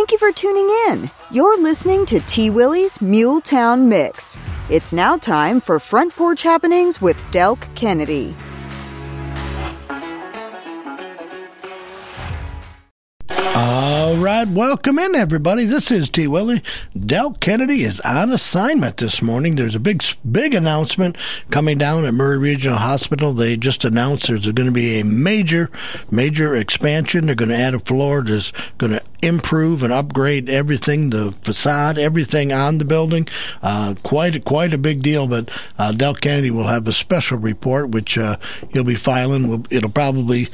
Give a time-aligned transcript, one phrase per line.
[0.00, 1.10] Thank you for tuning in.
[1.30, 2.48] You're listening to T.
[2.48, 4.38] Willie's Muletown Mix.
[4.70, 8.34] It's now time for Front Porch Happenings with Del Kennedy.
[13.54, 15.66] All right, welcome in, everybody.
[15.66, 16.26] This is T.
[16.26, 16.62] Willie.
[16.98, 19.56] Del Kennedy is on assignment this morning.
[19.56, 21.18] There's a big, big announcement
[21.50, 23.34] coming down at Maury Regional Hospital.
[23.34, 25.70] They just announced there's going to be a major,
[26.10, 27.26] major expansion.
[27.26, 28.22] They're going to add a floor.
[28.22, 33.26] There's going to improve and upgrade everything, the facade, everything on the building.
[33.62, 35.26] Uh, quite, quite a big deal.
[35.26, 38.36] But uh, Del Kennedy will have a special report, which uh,
[38.72, 39.66] he'll be filing.
[39.70, 40.48] It'll probably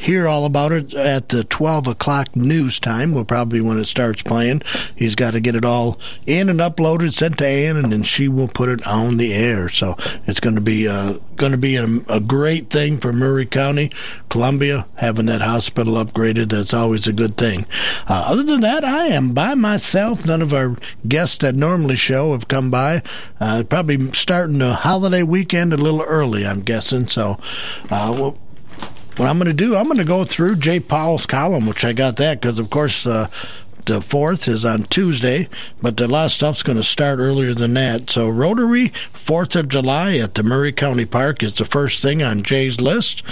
[0.00, 4.22] hear all about it at the 12 o'clock news time, will probably when it starts
[4.22, 4.62] playing.
[4.96, 8.26] He's got to get it all in and uploaded, sent to Ann, and then she
[8.26, 9.68] will put it on the air.
[9.68, 13.46] So it's going to be uh, going to be a, a, great thing for Maury
[13.46, 13.90] County,
[14.28, 16.50] Columbia, having that hospital upgraded.
[16.50, 17.66] That's always a good thing.
[18.08, 20.24] Uh, other than that, I am by myself.
[20.24, 20.76] None of our
[21.06, 23.02] guests that normally show have come by.
[23.38, 27.06] Uh, probably starting the holiday weekend a little early, I'm guessing.
[27.06, 27.38] So
[27.90, 28.38] uh, we'll
[29.20, 31.92] what I'm going to do, I'm going to go through Jay Powell's column, which I
[31.92, 33.28] got that because, of course, uh,
[33.84, 35.46] the fourth is on Tuesday,
[35.82, 38.08] but a lot of stuff's going to start earlier than that.
[38.08, 42.42] So Rotary Fourth of July at the Maury County Park is the first thing on
[42.42, 43.22] Jay's list.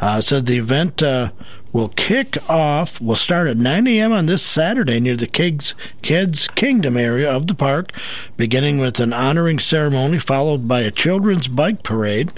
[0.00, 1.30] Uh, said the event uh,
[1.78, 4.10] will kick off, will start at 9 a.m.
[4.10, 7.92] on this Saturday near the Kids, Kids Kingdom area of the park,
[8.36, 12.32] beginning with an honoring ceremony followed by a children's bike parade.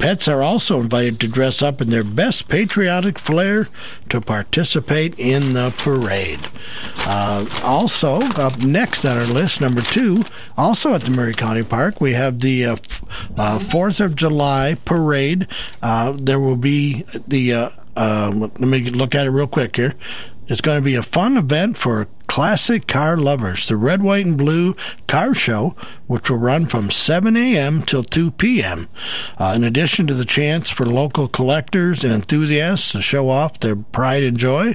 [0.00, 3.68] Pets are also invited to dress up in their best patriotic flair
[4.08, 6.40] to participate in the parade.
[7.06, 10.24] Uh, also, up next on our list, number two,
[10.58, 12.76] also at the Maury County Park, we have the uh,
[13.36, 15.46] uh, 4th of July parade.
[15.80, 19.94] Uh, there will be the uh, um, let me look at it real quick here.
[20.48, 23.68] It's going to be a fun event for classic car lovers.
[23.68, 24.74] The Red, White, and Blue
[25.06, 27.82] Car Show, which will run from 7 a.m.
[27.82, 28.88] till 2 p.m.
[29.36, 33.76] Uh, in addition to the chance for local collectors and enthusiasts to show off their
[33.76, 34.74] pride and joy,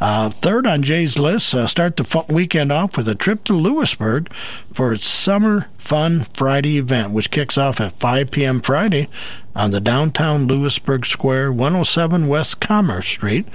[0.00, 4.30] Uh, third on Jay's list, uh, start the weekend off with a trip to Lewisburg
[4.72, 8.60] for its Summer Fun Friday event, which kicks off at 5 p.m.
[8.60, 9.08] Friday
[9.56, 13.48] on the downtown Lewisburg Square, 107 West Commerce Street.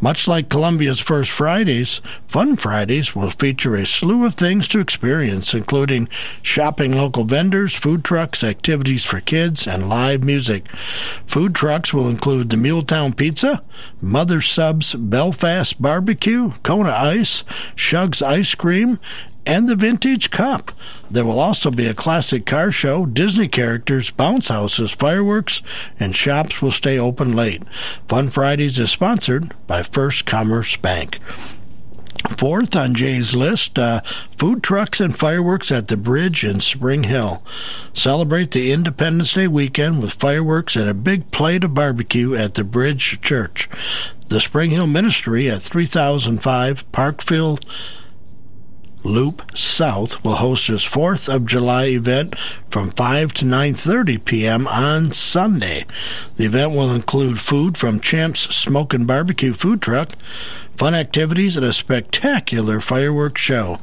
[0.00, 5.52] Much like Columbia's First Fridays, Fun Fridays will feature a slew of things to experience,
[5.52, 6.08] including
[6.40, 10.66] shopping local vendors, food trucks, activities for kids, and live music.
[11.26, 13.62] Food trucks will include the Muletown Pizza,
[14.00, 17.44] Mother Subs Belfast Barbecue, Kona Ice,
[17.76, 18.98] Shug's Ice Cream,
[19.46, 20.72] and the Vintage Cup.
[21.10, 25.62] There will also be a classic car show, Disney characters, bounce houses, fireworks,
[25.98, 27.62] and shops will stay open late.
[28.08, 31.18] Fun Fridays is sponsored by First Commerce Bank.
[32.36, 34.00] Fourth on Jay's list, uh,
[34.38, 37.42] food trucks and fireworks at the bridge in Spring Hill.
[37.94, 42.64] Celebrate the Independence Day weekend with fireworks and a big plate of barbecue at the
[42.64, 43.68] Bridge Church.
[44.28, 47.64] The Spring Hill Ministry at 3005 Parkfield
[49.04, 52.36] Loop South will host its 4th of July event
[52.70, 54.66] from 5 to 9:30 p.m.
[54.68, 55.84] on Sunday.
[56.36, 60.12] The event will include food from Champ's Smoke and Barbecue food truck,
[60.76, 63.80] fun activities, and a spectacular fireworks show.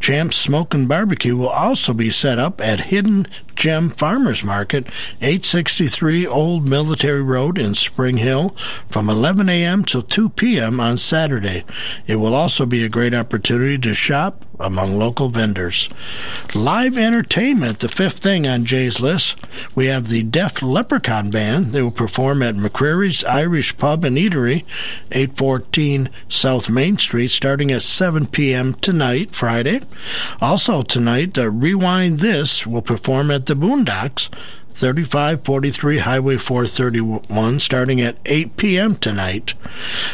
[0.00, 4.86] Champ's Smoke and Barbecue will also be set up at Hidden Gem Farmers Market,
[5.20, 8.54] 863 Old Military Road in Spring Hill,
[8.88, 9.84] from 11 a.m.
[9.84, 10.78] till 2 p.m.
[10.78, 11.64] on Saturday.
[12.06, 15.88] It will also be a great opportunity to shop among local vendors.
[16.54, 19.36] Live entertainment, the fifth thing on Jay's list.
[19.74, 21.72] We have the Deaf Leprechaun Band.
[21.72, 24.64] They will perform at McCreary's Irish Pub and Eatery,
[25.12, 28.74] 814 South Main Street, starting at 7 p.m.
[28.74, 29.80] tonight, Friday.
[30.40, 34.28] Also tonight, uh, Rewind This will perform at the Boondocks,
[34.76, 38.96] 3543 Highway 431, starting at 8 p.m.
[38.96, 39.54] tonight.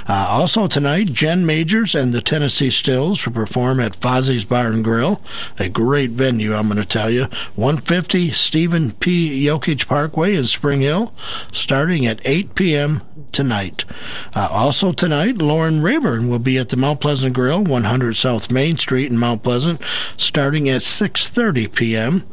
[0.08, 4.84] Uh, also tonight, Jen Majors and the Tennessee Stills will perform at Fozzie's Bar and
[4.84, 5.20] Grill,
[5.58, 7.24] a great venue, I'm going to tell you.
[7.56, 9.44] 150 Stephen P.
[9.44, 11.12] Yokich Parkway in Spring Hill,
[11.50, 13.02] starting at 8 p.m.
[13.32, 13.84] tonight.
[14.32, 18.78] Uh, also tonight, Lauren Rayburn will be at the Mount Pleasant Grill, 100 South Main
[18.78, 19.80] Street in Mount Pleasant,
[20.16, 22.24] starting at 6:30 p.m.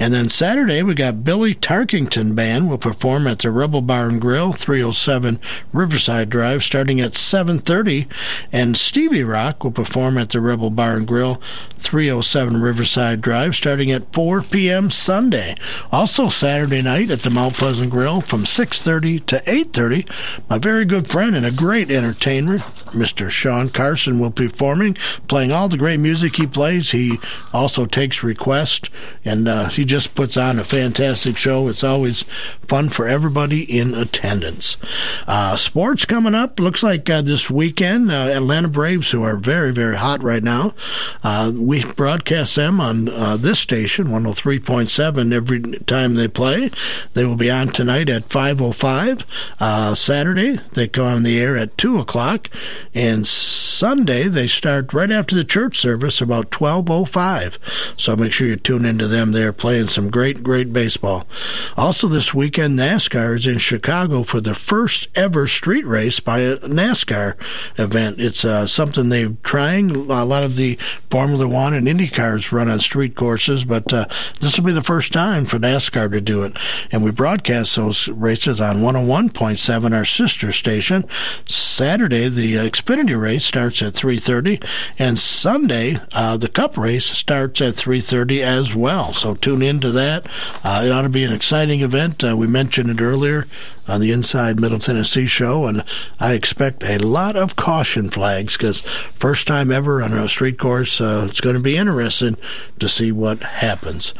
[0.00, 4.18] And then Saturday, we got Billy Tarkington Band will perform at the Rebel Bar and
[4.18, 5.38] Grill, 307
[5.74, 8.06] Riverside Drive, starting at 7:30,
[8.50, 11.38] and Stevie Rock will perform at the Rebel Bar and Grill,
[11.76, 14.90] 307 Riverside Drive, starting at 4 p.m.
[14.90, 15.54] Sunday.
[15.92, 20.08] Also Saturday night at the Mount Pleasant Grill from 6:30 to 8:30,
[20.48, 22.60] my very good friend and a great entertainer,
[22.92, 23.28] Mr.
[23.28, 24.96] Sean Carson, will be performing,
[25.28, 26.92] playing all the great music he plays.
[26.92, 27.18] He
[27.52, 28.88] also takes requests,
[29.26, 31.65] and uh, he just puts on a fantastic show.
[31.68, 32.24] It's always
[32.66, 34.76] fun for everybody in attendance.
[35.26, 36.58] Uh, sports coming up.
[36.58, 40.74] Looks like uh, this weekend, uh, Atlanta Braves, who are very, very hot right now.
[41.22, 46.70] Uh, we broadcast them on uh, this station, 103.7, every time they play.
[47.14, 49.24] They will be on tonight at 5.05.
[49.58, 52.50] Uh, Saturday, they come on the air at 2 o'clock.
[52.94, 57.58] And Sunday, they start right after the church service, about 12.05.
[57.96, 59.32] So make sure you tune into them.
[59.32, 61.26] They're playing some great, great baseball.
[61.76, 66.58] Also this weekend, NASCAR is in Chicago for the first ever street race by a
[66.58, 67.36] NASCAR
[67.78, 68.20] event.
[68.20, 69.90] It's uh, something they're trying.
[70.10, 70.78] A lot of the
[71.10, 74.06] Formula One and Indy cars run on street courses, but uh,
[74.40, 76.56] this will be the first time for NASCAR to do it.
[76.90, 81.04] And we broadcast those races on 101.7, our sister station.
[81.48, 84.62] Saturday, the Xfinity race starts at 3:30,
[84.98, 89.12] and Sunday, uh, the Cup race starts at 3:30 as well.
[89.12, 90.26] So tune into that.
[90.64, 92.24] Uh, it ought to be an exciting event.
[92.24, 93.46] Uh, we mentioned it earlier
[93.88, 95.82] on the Inside Middle Tennessee show, and
[96.18, 101.00] I expect a lot of caution flags because first time ever on a street course.
[101.00, 102.36] Uh, it's going to be interesting
[102.78, 104.14] to see what happens.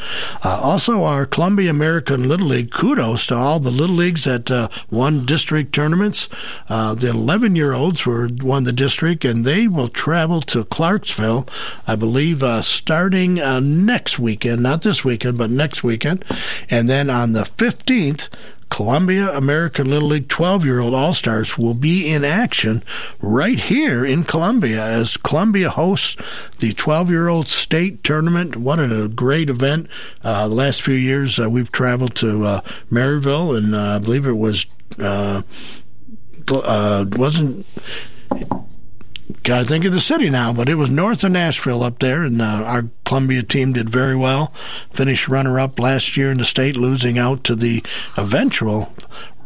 [0.44, 4.68] Uh, also, our Columbia American Little League kudos to all the little leagues that uh,
[4.90, 6.28] won district tournaments.
[6.68, 11.46] Uh, the 11 year olds were won the district, and they will travel to Clarksville,
[11.86, 16.24] I believe, uh, starting uh, next weekend, not this weekend, but next weekend,
[16.70, 18.28] and then on the 15th.
[18.76, 22.82] Columbia American Little League 12 year old All Stars will be in action
[23.22, 26.14] right here in Columbia as Columbia hosts
[26.58, 28.54] the 12 year old state tournament.
[28.54, 29.88] What a great event.
[30.22, 34.26] Uh, the last few years uh, we've traveled to uh, Maryville, and uh, I believe
[34.26, 34.66] it was.
[34.98, 35.40] Uh,
[36.52, 37.64] uh, wasn't
[39.42, 42.24] Got to think of the city now, but it was north of Nashville up there,
[42.24, 44.52] and uh, our Columbia team did very well.
[44.90, 47.82] Finished runner up last year in the state, losing out to the
[48.16, 48.92] eventual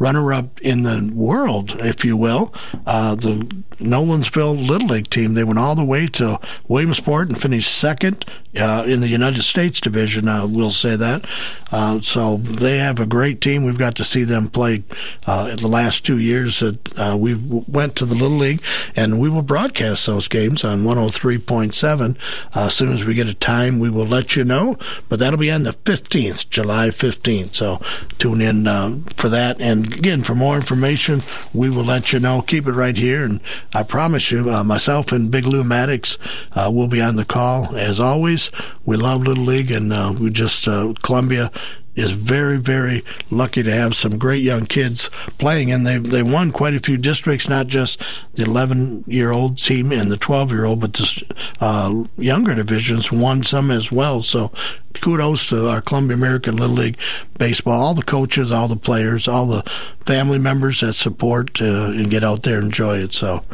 [0.01, 2.53] runner up in the world, if you will,
[2.87, 3.35] uh, the
[3.79, 5.35] Nolensville Little League team.
[5.35, 8.25] They went all the way to Williamsport and finished second
[8.59, 10.27] uh, in the United States division.
[10.27, 11.27] I will say that.
[11.71, 13.63] Uh, so they have a great team.
[13.65, 14.83] We've got to see them play
[15.27, 16.61] uh, in the last two years.
[16.61, 18.63] That uh, we went to the Little League,
[18.97, 22.17] and we will broadcast those games on 103.7.
[22.55, 24.77] Uh, as soon as we get a time, we will let you know.
[25.09, 27.55] But that'll be on the 15th, July 15th.
[27.55, 27.81] So
[28.19, 29.61] tune in uh, for that.
[29.61, 32.43] And again, for more information, we will let you know.
[32.43, 33.25] Keep it right here.
[33.25, 33.41] And
[33.75, 36.19] I promise you, uh, myself and Big Lou Maddox
[36.53, 37.77] uh, will be on the call.
[37.77, 38.51] As always,
[38.85, 41.51] we love Little League, and uh, we just, uh, Columbia
[41.97, 46.53] is very, very lucky to have some great young kids playing, and they they won
[46.53, 48.01] quite a few districts, not just
[48.41, 51.25] the 11 year old team and the 12 year old, but the
[51.61, 54.21] uh, younger divisions won some as well.
[54.21, 54.51] So
[54.95, 56.99] kudos to our Columbia American Little League
[57.39, 59.63] baseball, all the coaches, all the players, all the
[60.05, 63.15] family members that support uh, and get out there and enjoy it.
[63.15, 63.45] So,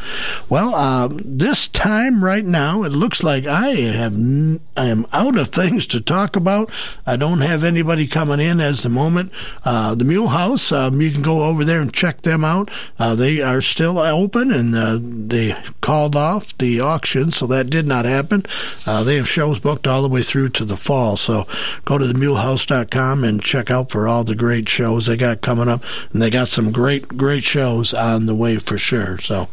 [0.48, 5.36] well, uh, this time right now, it looks like I have n- I am out
[5.36, 6.70] of things to talk about.
[7.06, 9.32] I don't have anybody coming in as the moment.
[9.64, 12.70] Uh, the Mule House, um, you can go over there and check them out.
[12.98, 17.86] Uh, they are still open, and uh, they called off the auction, so that did
[17.86, 18.44] not happen.
[18.86, 21.16] Uh, they have shows booked all the way through to the fall.
[21.16, 21.46] So
[21.84, 25.82] go to themulehouse.com and check out for all the great shows they got coming up.
[26.12, 29.18] And they got some great, great shows on the way for sure.
[29.18, 29.48] So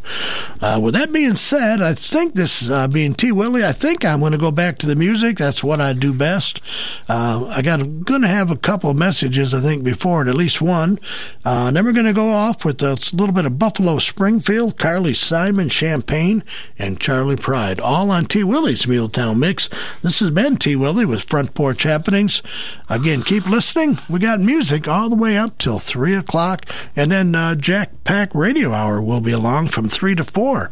[0.62, 3.32] uh, with that being said, I think this uh, being T.
[3.32, 5.38] Willie, I think I'm going to go back to the music.
[5.38, 6.62] That's what I do best.
[7.08, 10.62] Uh, I got going to have a couple messages, I think, before, and at least
[10.62, 11.00] one.
[11.46, 15.14] Uh, then we're going to go off with a little bit of Buffalo Springfield, Carly
[15.14, 16.46] Simon Champagne,
[16.80, 18.42] and Charley Pride, all on T.
[18.42, 19.68] Willie's Muletown Mix.
[20.02, 20.78] This has been T.
[20.78, 22.42] Willie with Front Porch Happenings.
[22.88, 24.00] Again, keep listening.
[24.10, 28.34] We got music all the way up till 3 o'clock, and then uh, Jack Pack
[28.34, 30.70] Radio Hour will be along from 3 to 4.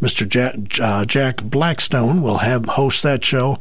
[0.00, 0.28] Mr.
[0.28, 3.58] Jack, uh, Jack Blackstone will have host that show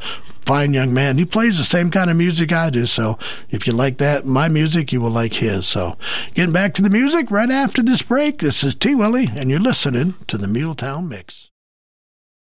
[0.51, 1.17] fine young man.
[1.17, 3.17] He plays the same kind of music I do, so
[3.51, 5.65] if you like that, my music, you will like his.
[5.65, 5.96] So,
[6.34, 8.93] getting back to the music right after this break, this is T.
[8.93, 11.50] Willie, and you're listening to the Muletown Mix.